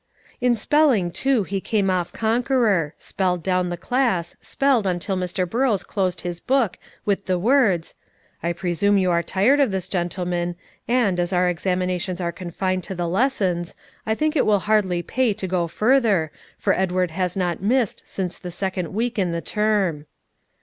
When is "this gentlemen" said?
9.69-10.55